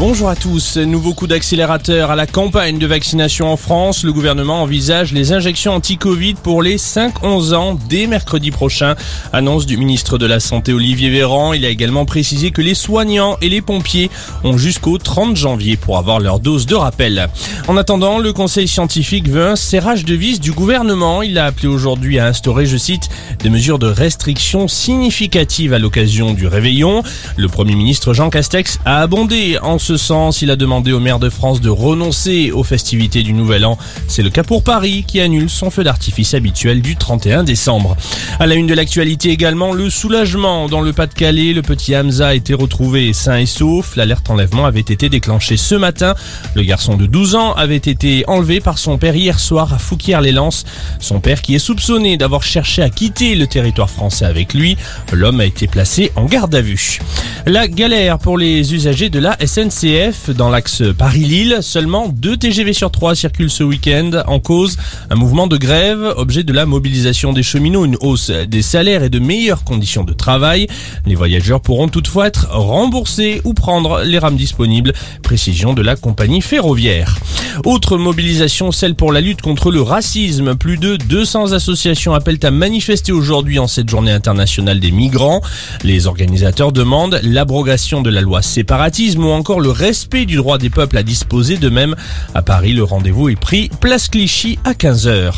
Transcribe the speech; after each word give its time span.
Bonjour 0.00 0.30
à 0.30 0.34
tous. 0.34 0.78
Nouveau 0.78 1.12
coup 1.12 1.26
d'accélérateur 1.26 2.10
à 2.10 2.16
la 2.16 2.26
campagne 2.26 2.78
de 2.78 2.86
vaccination 2.86 3.52
en 3.52 3.58
France. 3.58 4.02
Le 4.02 4.14
gouvernement 4.14 4.62
envisage 4.62 5.12
les 5.12 5.34
injections 5.34 5.74
anti-Covid 5.74 6.36
pour 6.42 6.62
les 6.62 6.78
5-11 6.78 7.52
ans 7.52 7.78
dès 7.86 8.06
mercredi 8.06 8.50
prochain. 8.50 8.94
Annonce 9.34 9.66
du 9.66 9.76
ministre 9.76 10.16
de 10.16 10.24
la 10.24 10.40
Santé 10.40 10.72
Olivier 10.72 11.10
Véran. 11.10 11.52
Il 11.52 11.66
a 11.66 11.68
également 11.68 12.06
précisé 12.06 12.50
que 12.50 12.62
les 12.62 12.72
soignants 12.72 13.36
et 13.42 13.50
les 13.50 13.60
pompiers 13.60 14.10
ont 14.42 14.56
jusqu'au 14.56 14.96
30 14.96 15.36
janvier 15.36 15.76
pour 15.76 15.98
avoir 15.98 16.18
leur 16.18 16.40
dose 16.40 16.64
de 16.64 16.76
rappel. 16.76 17.28
En 17.68 17.76
attendant, 17.76 18.18
le 18.18 18.32
conseil 18.32 18.68
scientifique 18.68 19.28
veut 19.28 19.48
un 19.48 19.56
serrage 19.56 20.06
de 20.06 20.14
vis 20.14 20.40
du 20.40 20.52
gouvernement. 20.52 21.20
Il 21.20 21.36
a 21.36 21.44
appelé 21.44 21.68
aujourd'hui 21.68 22.18
à 22.18 22.28
instaurer, 22.28 22.64
je 22.64 22.78
cite, 22.78 23.10
des 23.40 23.50
mesures 23.50 23.78
de 23.78 23.88
restriction 23.88 24.66
significatives 24.66 25.74
à 25.74 25.78
l'occasion 25.78 26.32
du 26.32 26.46
réveillon. 26.46 27.02
Le 27.36 27.48
premier 27.48 27.74
ministre 27.74 28.14
Jean 28.14 28.30
Castex 28.30 28.78
a 28.86 29.02
abondé 29.02 29.58
en 29.60 29.78
ce 29.78 29.89
sens. 29.96 30.42
Il 30.42 30.50
a 30.50 30.56
demandé 30.56 30.92
au 30.92 31.00
maire 31.00 31.18
de 31.18 31.28
France 31.30 31.60
de 31.60 31.70
renoncer 31.70 32.50
aux 32.52 32.64
festivités 32.64 33.22
du 33.22 33.32
Nouvel 33.32 33.64
An. 33.64 33.78
C'est 34.08 34.22
le 34.22 34.30
cas 34.30 34.42
pour 34.42 34.62
Paris 34.62 35.04
qui 35.06 35.20
annule 35.20 35.50
son 35.50 35.70
feu 35.70 35.84
d'artifice 35.84 36.34
habituel 36.34 36.82
du 36.82 36.96
31 36.96 37.42
décembre. 37.42 37.96
À 38.38 38.46
la 38.46 38.54
une 38.54 38.66
de 38.66 38.74
l'actualité 38.74 39.30
également, 39.30 39.72
le 39.72 39.90
soulagement 39.90 40.68
dans 40.68 40.80
le 40.80 40.92
Pas-de-Calais. 40.92 41.52
Le 41.52 41.62
petit 41.62 41.96
Hamza 41.96 42.28
a 42.28 42.34
été 42.34 42.54
retrouvé 42.54 43.12
sain 43.12 43.38
et 43.38 43.46
sauf. 43.46 43.96
L'alerte 43.96 44.30
enlèvement 44.30 44.66
avait 44.66 44.80
été 44.80 45.08
déclenchée 45.08 45.56
ce 45.56 45.74
matin. 45.74 46.14
Le 46.54 46.62
garçon 46.62 46.96
de 46.96 47.06
12 47.06 47.34
ans 47.34 47.52
avait 47.54 47.76
été 47.76 48.24
enlevé 48.26 48.60
par 48.60 48.78
son 48.78 48.98
père 48.98 49.16
hier 49.16 49.38
soir 49.38 49.72
à 49.72 49.78
Fouquier-les-Lances. 49.78 50.64
Son 50.98 51.20
père 51.20 51.42
qui 51.42 51.54
est 51.54 51.58
soupçonné 51.58 52.16
d'avoir 52.16 52.42
cherché 52.42 52.82
à 52.82 52.90
quitter 52.90 53.34
le 53.34 53.46
territoire 53.46 53.90
français 53.90 54.24
avec 54.24 54.54
lui. 54.54 54.76
L'homme 55.12 55.40
a 55.40 55.44
été 55.44 55.66
placé 55.66 56.12
en 56.16 56.24
garde 56.24 56.54
à 56.54 56.60
vue. 56.60 56.98
La 57.46 57.68
galère 57.68 58.18
pour 58.18 58.38
les 58.38 58.74
usagers 58.74 59.10
de 59.10 59.18
la 59.18 59.36
SNCF 59.80 60.30
dans 60.30 60.50
l'axe 60.50 60.82
Paris-Lille. 60.98 61.58
Seulement 61.62 62.08
deux 62.08 62.36
TGV 62.36 62.74
sur 62.74 62.90
trois 62.90 63.14
circulent 63.14 63.50
ce 63.50 63.62
week-end. 63.62 64.10
En 64.26 64.38
cause, 64.38 64.76
un 65.08 65.14
mouvement 65.14 65.46
de 65.46 65.56
grève, 65.56 66.12
objet 66.16 66.44
de 66.44 66.52
la 66.52 66.66
mobilisation 66.66 67.32
des 67.32 67.42
cheminots, 67.42 67.86
une 67.86 67.96
hausse 68.00 68.30
des 68.30 68.60
salaires 68.60 69.02
et 69.02 69.08
de 69.08 69.18
meilleures 69.18 69.64
conditions 69.64 70.04
de 70.04 70.12
travail. 70.12 70.66
Les 71.06 71.14
voyageurs 71.14 71.62
pourront 71.62 71.88
toutefois 71.88 72.26
être 72.26 72.48
remboursés 72.50 73.40
ou 73.44 73.54
prendre 73.54 74.02
les 74.02 74.18
rames 74.18 74.36
disponibles. 74.36 74.92
Précision 75.22 75.72
de 75.72 75.82
la 75.82 75.96
compagnie 75.96 76.42
ferroviaire. 76.42 77.16
Autre 77.64 77.96
mobilisation, 77.96 78.72
celle 78.72 78.94
pour 78.94 79.12
la 79.12 79.20
lutte 79.20 79.42
contre 79.42 79.70
le 79.70 79.82
racisme. 79.82 80.54
Plus 80.54 80.78
de 80.78 80.96
200 80.96 81.52
associations 81.52 82.14
appellent 82.14 82.38
à 82.42 82.50
manifester 82.50 83.12
aujourd'hui 83.12 83.58
en 83.58 83.66
cette 83.66 83.88
journée 83.88 84.12
internationale 84.12 84.80
des 84.80 84.90
migrants. 84.90 85.40
Les 85.82 86.06
organisateurs 86.06 86.72
demandent 86.72 87.20
l'abrogation 87.22 88.02
de 88.02 88.10
la 88.10 88.20
loi 88.20 88.42
séparatisme 88.42 89.24
ou 89.24 89.30
encore 89.30 89.60
le 89.60 89.70
respect 89.70 90.26
du 90.26 90.36
droit 90.36 90.58
des 90.58 90.70
peuples 90.70 90.96
à 90.96 91.02
disposer 91.02 91.56
d'eux-mêmes. 91.56 91.96
À 92.34 92.42
Paris, 92.42 92.72
le 92.72 92.84
rendez-vous 92.84 93.28
est 93.28 93.40
pris 93.40 93.70
place 93.80 94.08
Clichy 94.08 94.58
à 94.64 94.72
15h. 94.72 95.32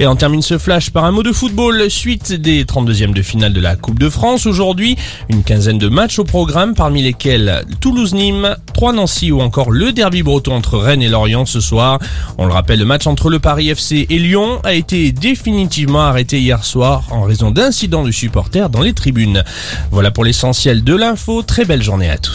Et 0.00 0.06
on 0.06 0.16
termine 0.16 0.42
ce 0.42 0.58
flash 0.58 0.90
par 0.90 1.04
un 1.04 1.12
mot 1.12 1.22
de 1.22 1.32
football. 1.32 1.90
Suite 1.90 2.32
des 2.32 2.64
32e 2.64 3.12
de 3.12 3.22
finale 3.22 3.52
de 3.52 3.60
la 3.60 3.76
Coupe 3.76 3.98
de 3.98 4.08
France. 4.08 4.46
Aujourd'hui, 4.46 4.96
une 5.28 5.42
quinzaine 5.42 5.78
de 5.78 5.88
matchs 5.88 6.18
au 6.18 6.24
programme, 6.24 6.74
parmi 6.74 7.02
lesquels 7.02 7.64
Toulouse-Nîmes, 7.80 8.56
3 8.74 8.92
Nancy 8.92 9.32
ou 9.32 9.40
encore 9.40 9.70
le 9.70 9.92
derby 9.92 10.22
breton 10.22 10.54
entre 10.54 10.78
Rennes 10.78 11.02
et 11.02 11.08
Lorient 11.08 11.44
ce 11.56 11.60
soir. 11.60 11.98
On 12.36 12.46
le 12.46 12.52
rappelle, 12.52 12.78
le 12.78 12.84
match 12.84 13.06
entre 13.06 13.30
le 13.30 13.38
Paris 13.38 13.70
FC 13.70 14.06
et 14.10 14.18
Lyon 14.18 14.60
a 14.62 14.74
été 14.74 15.12
définitivement 15.12 16.02
arrêté 16.02 16.38
hier 16.38 16.64
soir 16.64 17.04
en 17.10 17.22
raison 17.22 17.50
d'incidents 17.50 18.04
de 18.04 18.10
supporters 18.10 18.68
dans 18.68 18.82
les 18.82 18.92
tribunes. 18.92 19.42
Voilà 19.90 20.10
pour 20.10 20.24
l'essentiel 20.24 20.84
de 20.84 20.94
l'info. 20.94 21.42
Très 21.42 21.64
belle 21.64 21.82
journée 21.82 22.10
à 22.10 22.18
tous. 22.18 22.24